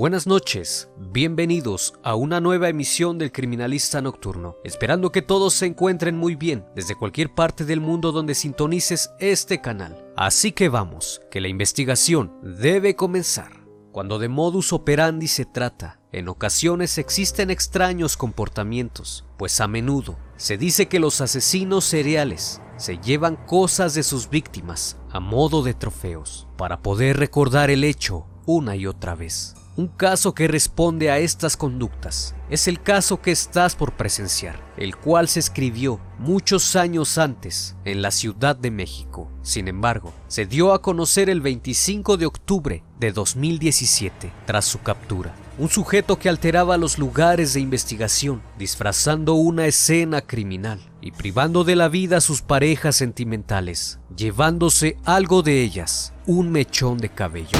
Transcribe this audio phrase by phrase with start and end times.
[0.00, 6.16] Buenas noches, bienvenidos a una nueva emisión del Criminalista Nocturno, esperando que todos se encuentren
[6.16, 10.10] muy bien desde cualquier parte del mundo donde sintonices este canal.
[10.16, 13.52] Así que vamos, que la investigación debe comenzar.
[13.92, 20.56] Cuando de modus operandi se trata, en ocasiones existen extraños comportamientos, pues a menudo se
[20.56, 26.48] dice que los asesinos seriales se llevan cosas de sus víctimas a modo de trofeos
[26.56, 29.59] para poder recordar el hecho una y otra vez.
[29.80, 34.94] Un caso que responde a estas conductas es el caso que estás por presenciar, el
[34.94, 39.30] cual se escribió muchos años antes en la Ciudad de México.
[39.40, 45.34] Sin embargo, se dio a conocer el 25 de octubre de 2017 tras su captura.
[45.56, 51.76] Un sujeto que alteraba los lugares de investigación, disfrazando una escena criminal y privando de
[51.76, 57.58] la vida a sus parejas sentimentales, llevándose algo de ellas, un mechón de cabello.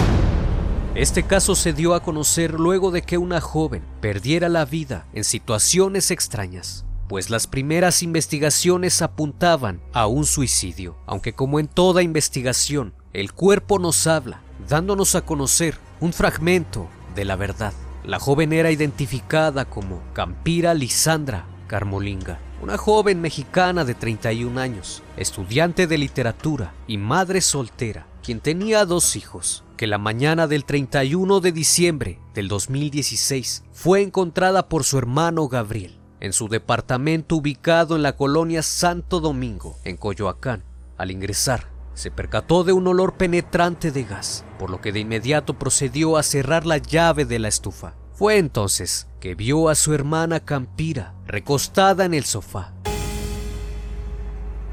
[0.96, 5.22] Este caso se dio a conocer luego de que una joven perdiera la vida en
[5.22, 12.92] situaciones extrañas, pues las primeras investigaciones apuntaban a un suicidio, aunque como en toda investigación,
[13.12, 17.72] el cuerpo nos habla, dándonos a conocer un fragmento de la verdad.
[18.04, 25.86] La joven era identificada como Campira Lisandra Carmolinga, una joven mexicana de 31 años, estudiante
[25.86, 31.52] de literatura y madre soltera, quien tenía dos hijos, que la mañana del 31 de
[31.52, 38.14] diciembre del 2016 fue encontrada por su hermano Gabriel en su departamento ubicado en la
[38.14, 40.64] colonia Santo Domingo, en Coyoacán.
[40.98, 45.58] Al ingresar, se percató de un olor penetrante de gas, por lo que de inmediato
[45.58, 47.94] procedió a cerrar la llave de la estufa.
[48.12, 52.74] Fue entonces que vio a su hermana Campira recostada en el sofá,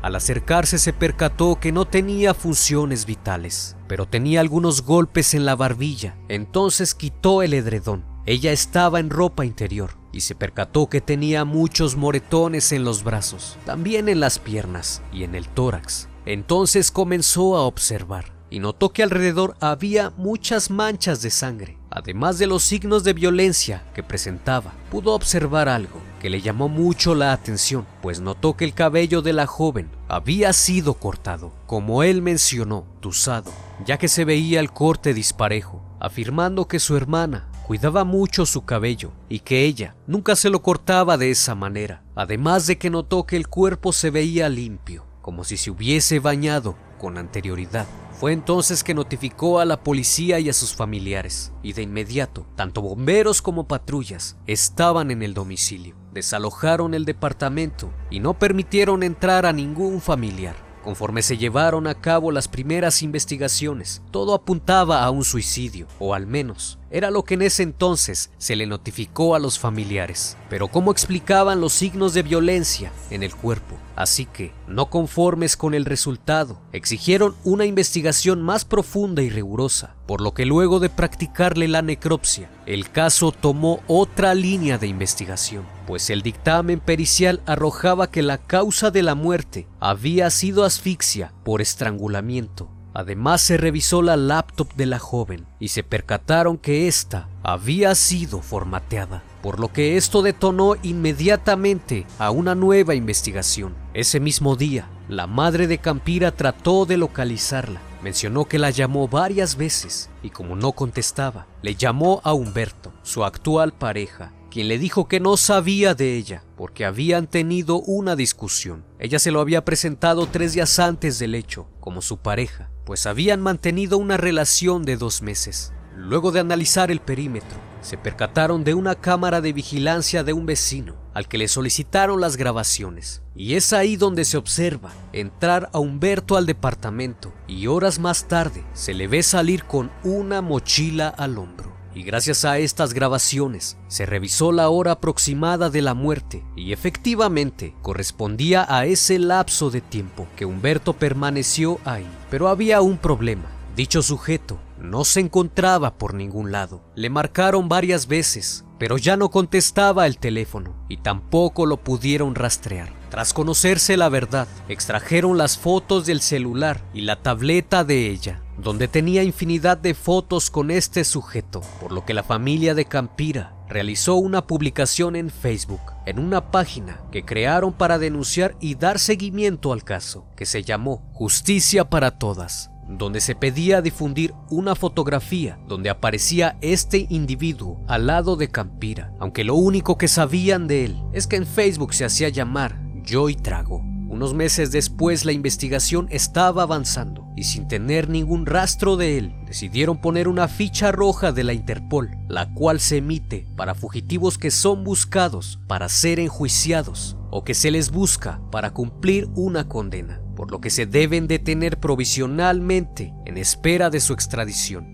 [0.07, 5.57] al acercarse se percató que no tenía funciones vitales, pero tenía algunos golpes en la
[5.57, 6.16] barbilla.
[6.29, 8.06] Entonces quitó el edredón.
[8.25, 13.57] Ella estaba en ropa interior y se percató que tenía muchos moretones en los brazos,
[13.66, 16.07] también en las piernas y en el tórax.
[16.25, 21.78] Entonces comenzó a observar y notó que alrededor había muchas manchas de sangre.
[21.97, 27.16] Además de los signos de violencia que presentaba, pudo observar algo que le llamó mucho
[27.16, 32.22] la atención, pues notó que el cabello de la joven había sido cortado, como él
[32.22, 33.52] mencionó, tusado,
[33.84, 39.12] ya que se veía el corte disparejo, afirmando que su hermana cuidaba mucho su cabello
[39.28, 43.38] y que ella nunca se lo cortaba de esa manera, además de que notó que
[43.38, 47.85] el cuerpo se veía limpio, como si se hubiese bañado con anterioridad.
[48.19, 52.81] Fue entonces que notificó a la policía y a sus familiares, y de inmediato, tanto
[52.81, 55.96] bomberos como patrullas estaban en el domicilio.
[56.13, 60.56] Desalojaron el departamento y no permitieron entrar a ningún familiar.
[60.84, 66.25] Conforme se llevaron a cabo las primeras investigaciones, todo apuntaba a un suicidio, o al
[66.25, 70.38] menos era lo que en ese entonces se le notificó a los familiares.
[70.50, 73.78] Pero ¿cómo explicaban los signos de violencia en el cuerpo?
[73.96, 80.22] Así que, no conformes con el resultado, exigieron una investigación más profunda y rigurosa, por
[80.22, 86.12] lo que luego de practicarle la necropsia, el caso tomó otra línea de investigación, pues
[86.12, 92.77] el dictamen pericial arrojaba que la causa de la muerte había sido asfixia por estrangulamiento
[92.97, 98.41] Además se revisó la laptop de la joven y se percataron que ésta había sido
[98.41, 103.75] formateada, por lo que esto detonó inmediatamente a una nueva investigación.
[103.94, 107.81] Ese mismo día, la madre de Campira trató de localizarla.
[108.02, 113.24] Mencionó que la llamó varias veces y como no contestaba, le llamó a Humberto, su
[113.24, 118.85] actual pareja, quien le dijo que no sabía de ella porque habían tenido una discusión.
[119.00, 123.41] Ella se lo había presentado tres días antes del hecho, como su pareja, pues habían
[123.41, 125.74] mantenido una relación de dos meses.
[125.95, 130.95] Luego de analizar el perímetro, se percataron de una cámara de vigilancia de un vecino
[131.13, 133.24] al que le solicitaron las grabaciones.
[133.36, 138.63] Y es ahí donde se observa entrar a Humberto al departamento y horas más tarde
[138.74, 144.06] se le ve salir con una mochila al hombro y gracias a estas grabaciones se
[144.06, 150.28] revisó la hora aproximada de la muerte y efectivamente correspondía a ese lapso de tiempo
[150.36, 152.06] que Humberto permaneció ahí.
[152.30, 153.46] Pero había un problema.
[153.76, 156.84] Dicho sujeto no se encontraba por ningún lado.
[156.94, 162.90] Le marcaron varias veces, pero ya no contestaba el teléfono y tampoco lo pudieron rastrear.
[163.10, 168.88] Tras conocerse la verdad, extrajeron las fotos del celular y la tableta de ella donde
[168.88, 174.15] tenía infinidad de fotos con este sujeto, por lo que la familia de Campira realizó
[174.15, 179.83] una publicación en Facebook, en una página que crearon para denunciar y dar seguimiento al
[179.83, 186.57] caso, que se llamó Justicia para Todas, donde se pedía difundir una fotografía donde aparecía
[186.62, 191.36] este individuo al lado de Campira, aunque lo único que sabían de él es que
[191.36, 193.87] en Facebook se hacía llamar Joy Trago.
[194.09, 200.00] Unos meses después la investigación estaba avanzando y sin tener ningún rastro de él, decidieron
[200.00, 204.86] poner una ficha roja de la Interpol, la cual se emite para fugitivos que son
[204.86, 210.62] buscados para ser enjuiciados o que se les busca para cumplir una condena, por lo
[210.62, 214.88] que se deben detener provisionalmente en espera de su extradición.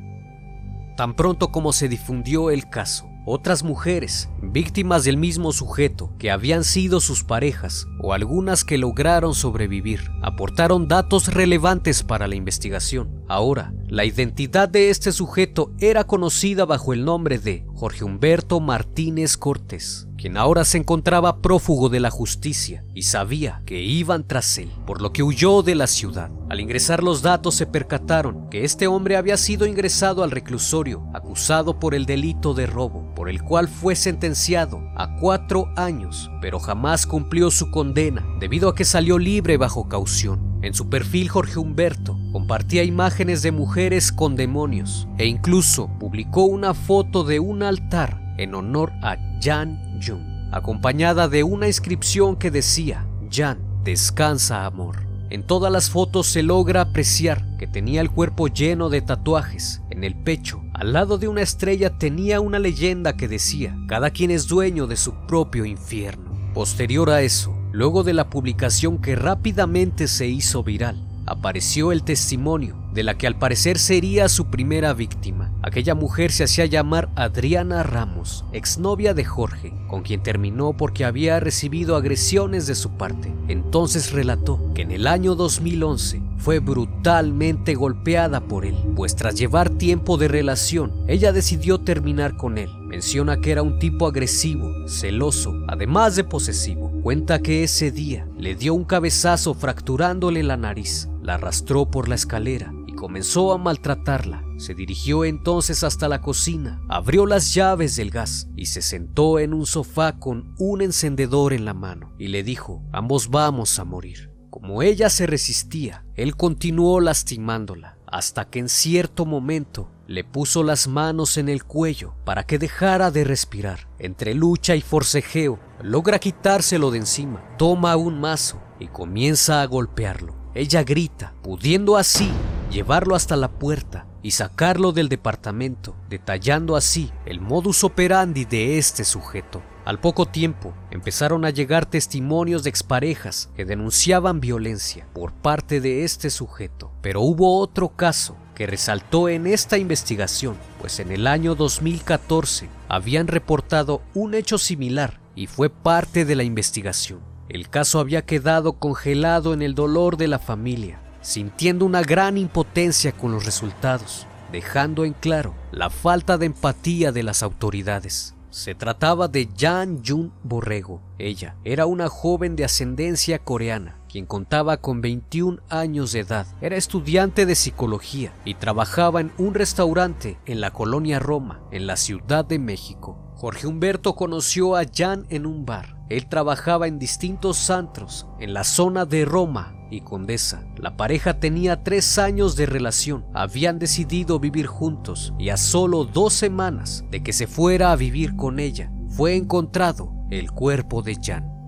[0.98, 6.64] Tan pronto como se difundió el caso, otras mujeres, víctimas del mismo sujeto, que habían
[6.64, 13.24] sido sus parejas o algunas que lograron sobrevivir, aportaron datos relevantes para la investigación.
[13.28, 19.38] Ahora, la identidad de este sujeto era conocida bajo el nombre de Jorge Humberto Martínez
[19.38, 24.72] Cortés quien ahora se encontraba prófugo de la justicia y sabía que iban tras él,
[24.88, 26.32] por lo que huyó de la ciudad.
[26.50, 31.78] Al ingresar los datos se percataron que este hombre había sido ingresado al reclusorio acusado
[31.78, 37.06] por el delito de robo, por el cual fue sentenciado a cuatro años, pero jamás
[37.06, 40.53] cumplió su condena debido a que salió libre bajo caución.
[40.64, 46.74] En su perfil Jorge Humberto compartía imágenes de mujeres con demonios e incluso publicó una
[46.74, 50.24] foto de un altar en honor a Jan Jung,
[50.54, 55.06] acompañada de una inscripción que decía, Jan, descansa amor.
[55.30, 59.82] En todas las fotos se logra apreciar que tenía el cuerpo lleno de tatuajes.
[59.90, 64.32] En el pecho, al lado de una estrella, tenía una leyenda que decía, cada quien
[64.32, 66.32] es dueño de su propio infierno.
[66.54, 72.78] Posterior a eso, luego de la publicación que rápidamente se hizo viral, apareció el testimonio
[72.94, 75.52] de la que al parecer sería su primera víctima.
[75.64, 81.40] Aquella mujer se hacía llamar Adriana Ramos, exnovia de Jorge, con quien terminó porque había
[81.40, 83.34] recibido agresiones de su parte.
[83.48, 89.72] Entonces relató que en el año 2011 fue brutalmente golpeada por él, pues tras llevar
[89.72, 92.70] tiempo de relación, ella decidió terminar con él.
[92.82, 96.93] Menciona que era un tipo agresivo, celoso, además de posesivo.
[97.04, 102.16] Cuenta que ese día le dio un cabezazo fracturándole la nariz, la arrastró por la
[102.16, 102.74] escalera
[103.04, 104.46] comenzó a maltratarla.
[104.56, 109.54] Se dirigió entonces hasta la cocina, abrió las llaves del gas y se sentó en
[109.54, 114.32] un sofá con un encendedor en la mano y le dijo, ambos vamos a morir.
[114.50, 120.88] Como ella se resistía, él continuó lastimándola hasta que en cierto momento le puso las
[120.88, 123.88] manos en el cuello para que dejara de respirar.
[123.98, 130.36] Entre lucha y forcejeo, logra quitárselo de encima, toma un mazo y comienza a golpearlo.
[130.54, 132.30] Ella grita, pudiendo así
[132.70, 139.06] llevarlo hasta la puerta y sacarlo del departamento, detallando así el modus operandi de este
[139.06, 139.64] sujeto.
[139.86, 146.06] Al poco tiempo empezaron a llegar testimonios de exparejas que denunciaban violencia por parte de
[146.06, 151.56] este sujeto, pero hubo otro caso que resaltó en esta investigación, pues en el año
[151.56, 157.20] 2014 habían reportado un hecho similar y fue parte de la investigación.
[157.50, 163.12] El caso había quedado congelado en el dolor de la familia, sintiendo una gran impotencia
[163.12, 168.34] con los resultados, dejando en claro la falta de empatía de las autoridades.
[168.54, 171.02] Se trataba de Jan Jun Borrego.
[171.18, 176.46] Ella era una joven de ascendencia coreana, quien contaba con 21 años de edad.
[176.62, 181.96] Era estudiante de psicología y trabajaba en un restaurante en la colonia Roma, en la
[181.96, 183.18] Ciudad de México.
[183.34, 185.93] Jorge Humberto conoció a Jan en un bar.
[186.10, 190.64] Él trabajaba en distintos antros en la zona de Roma y Condesa.
[190.78, 196.34] La pareja tenía tres años de relación, habían decidido vivir juntos y a solo dos
[196.34, 201.63] semanas de que se fuera a vivir con ella, fue encontrado el cuerpo de Jan.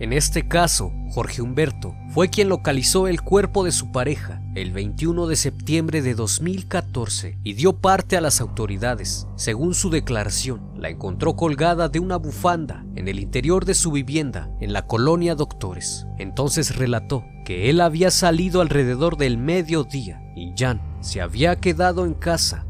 [0.00, 5.28] En este caso, Jorge Humberto fue quien localizó el cuerpo de su pareja el 21
[5.28, 9.28] de septiembre de 2014 y dio parte a las autoridades.
[9.36, 14.50] Según su declaración, la encontró colgada de una bufanda en el interior de su vivienda
[14.60, 16.06] en la colonia Doctores.
[16.18, 22.14] Entonces relató que él había salido alrededor del mediodía y Jan se había quedado en
[22.14, 22.66] casa.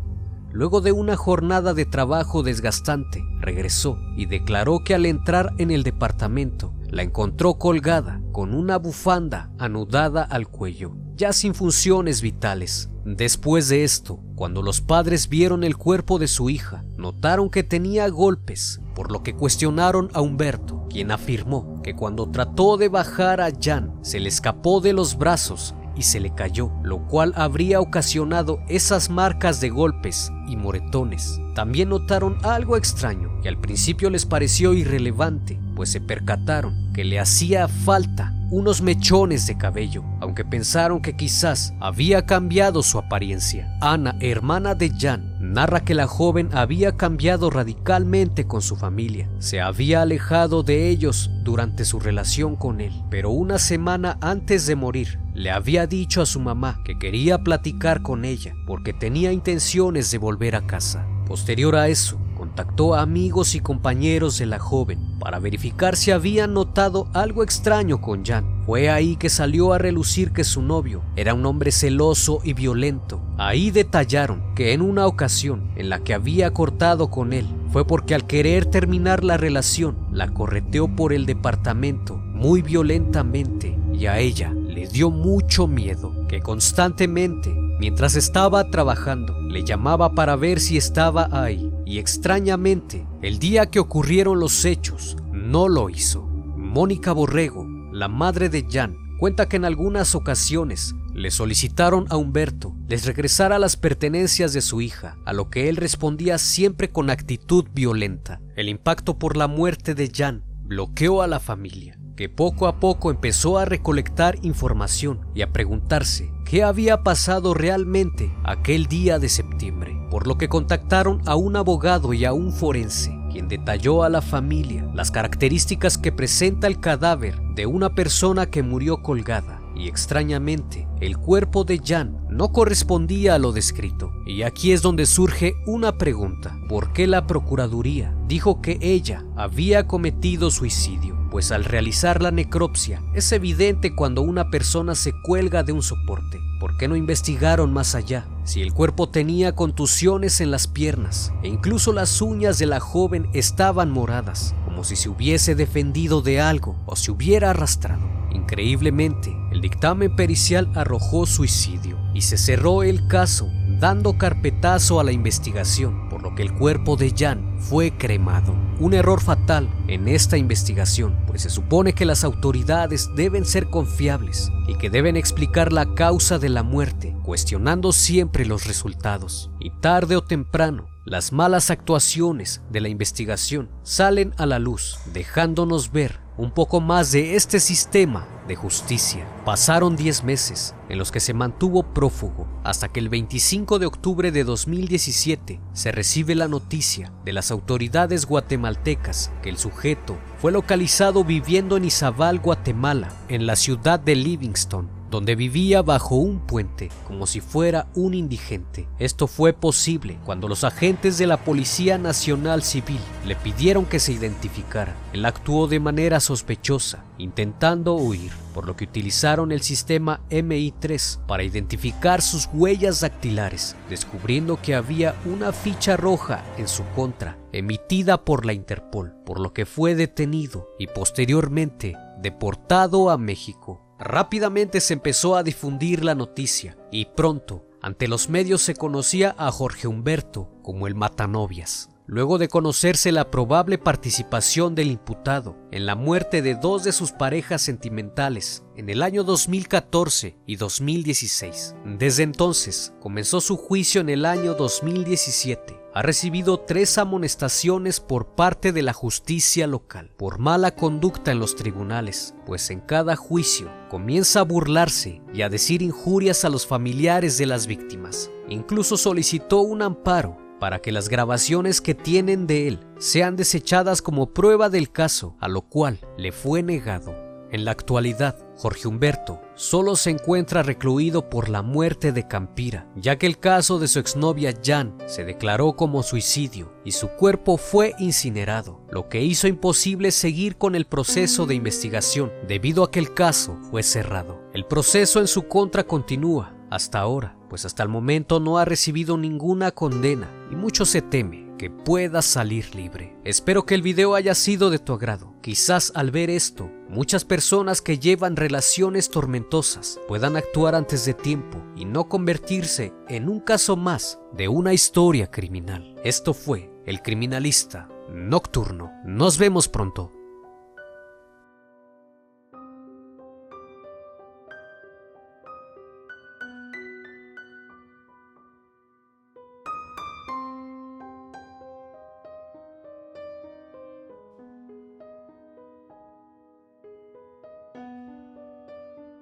[0.53, 5.83] Luego de una jornada de trabajo desgastante, regresó y declaró que al entrar en el
[5.83, 12.89] departamento la encontró colgada con una bufanda anudada al cuello, ya sin funciones vitales.
[13.05, 18.09] Después de esto, cuando los padres vieron el cuerpo de su hija, notaron que tenía
[18.09, 23.51] golpes, por lo que cuestionaron a Humberto, quien afirmó que cuando trató de bajar a
[23.61, 28.61] Jan se le escapó de los brazos y se le cayó, lo cual habría ocasionado
[28.69, 31.41] esas marcas de golpes y moretones.
[31.55, 37.21] También notaron algo extraño que al principio les pareció irrelevante, pues se percataron que le
[37.21, 43.77] hacía falta unos mechones de cabello, aunque pensaron que quizás había cambiado su apariencia.
[43.81, 49.31] Ana, hermana de Jan, narra que la joven había cambiado radicalmente con su familia.
[49.39, 54.75] Se había alejado de ellos durante su relación con él, pero una semana antes de
[54.75, 60.11] morir le había dicho a su mamá que quería platicar con ella porque tenía intenciones
[60.11, 61.07] de volver a casa.
[61.27, 62.19] Posterior a eso,
[62.55, 68.01] contactó a amigos y compañeros de la joven para verificar si habían notado algo extraño
[68.01, 68.63] con Jan.
[68.65, 73.21] Fue ahí que salió a relucir que su novio era un hombre celoso y violento.
[73.39, 78.15] Ahí detallaron que en una ocasión en la que había cortado con él fue porque
[78.15, 84.53] al querer terminar la relación la correteó por el departamento muy violentamente y a ella
[84.53, 91.29] le dio mucho miedo que constantemente Mientras estaba trabajando, le llamaba para ver si estaba
[91.33, 96.23] ahí y extrañamente, el día que ocurrieron los hechos, no lo hizo.
[96.23, 102.75] Mónica Borrego, la madre de Jan, cuenta que en algunas ocasiones le solicitaron a Humberto
[102.89, 107.65] les regresara las pertenencias de su hija, a lo que él respondía siempre con actitud
[107.73, 108.41] violenta.
[108.57, 113.11] El impacto por la muerte de Jan bloqueó a la familia, que poco a poco
[113.11, 119.97] empezó a recolectar información y a preguntarse qué había pasado realmente aquel día de septiembre,
[120.11, 124.23] por lo que contactaron a un abogado y a un forense, quien detalló a la
[124.23, 129.61] familia las características que presenta el cadáver de una persona que murió colgada.
[129.77, 134.13] Y extrañamente, el cuerpo de Jan no correspondía a lo descrito.
[134.25, 136.57] Y aquí es donde surge una pregunta.
[136.69, 141.24] ¿Por qué la Procuraduría dijo que ella había cometido suicidio?
[141.35, 146.39] Pues al realizar la necropsia es evidente cuando una persona se cuelga de un soporte.
[146.61, 148.29] ¿Por qué no investigaron más allá?
[148.45, 153.29] Si el cuerpo tenía contusiones en las piernas e incluso las uñas de la joven
[153.33, 158.09] estaban moradas, como si se hubiese defendido de algo o se hubiera arrastrado.
[158.31, 163.49] Increíblemente, el dictamen pericial arrojó suicidio y se cerró el caso
[163.81, 168.55] dando carpetazo a la investigación, que el cuerpo de Jan fue cremado.
[168.81, 174.51] Un error fatal en esta investigación, pues se supone que las autoridades deben ser confiables
[174.67, 179.51] y que deben explicar la causa de la muerte, cuestionando siempre los resultados.
[179.61, 185.93] Y tarde o temprano, las malas actuaciones de la investigación salen a la luz, dejándonos
[185.93, 189.27] ver un poco más de este sistema de justicia.
[189.45, 194.33] Pasaron 10 meses en los que se mantuvo prófugo hasta que el 25 de octubre
[194.33, 201.25] de 2017 se recibe la noticia de las autoridades guatemaltecas que el sujeto fue localizado
[201.25, 207.29] viviendo en Izabal, Guatemala, en la ciudad de Livingston, donde vivía bajo un puente como
[207.29, 208.89] si fuera un indigente.
[208.99, 214.11] Esto fue posible cuando los agentes de la Policía Nacional Civil le pidieron que se
[214.11, 214.97] identificara.
[215.13, 221.45] Él actuó de manera sospechosa, intentando huir, por lo que utilizaron el sistema MI3 para
[221.45, 228.45] identificar sus huellas dactilares, descubriendo que había una ficha roja en su contra, emitida por
[228.45, 233.84] la Interpol, por lo que fue detenido y posteriormente deportado a México.
[233.99, 239.53] Rápidamente se empezó a difundir la noticia y pronto ante los medios se conocía a
[239.53, 241.91] Jorge Humberto como el Matanovias.
[242.07, 247.13] Luego de conocerse la probable participación del imputado en la muerte de dos de sus
[247.13, 251.77] parejas sentimentales en el año 2014 y 2016.
[251.99, 258.73] Desde entonces comenzó su juicio en el año 2017 ha recibido tres amonestaciones por parte
[258.73, 264.41] de la justicia local por mala conducta en los tribunales, pues en cada juicio comienza
[264.41, 268.29] a burlarse y a decir injurias a los familiares de las víctimas.
[268.49, 274.35] Incluso solicitó un amparo para que las grabaciones que tienen de él sean desechadas como
[274.35, 277.15] prueba del caso, a lo cual le fue negado.
[277.53, 283.17] En la actualidad, Jorge Humberto solo se encuentra recluido por la muerte de Campira, ya
[283.17, 287.95] que el caso de su exnovia Jan se declaró como suicidio y su cuerpo fue
[287.99, 293.15] incinerado, lo que hizo imposible seguir con el proceso de investigación debido a que el
[293.15, 294.43] caso fue cerrado.
[294.53, 299.17] El proceso en su contra continúa hasta ahora, pues hasta el momento no ha recibido
[299.17, 303.17] ninguna condena y mucho se teme que pueda salir libre.
[303.25, 305.35] Espero que el video haya sido de tu agrado.
[305.41, 311.61] Quizás al ver esto, muchas personas que llevan relaciones tormentosas puedan actuar antes de tiempo
[311.75, 315.97] y no convertirse en un caso más de una historia criminal.
[316.05, 318.93] Esto fue El Criminalista Nocturno.
[319.05, 320.14] Nos vemos pronto.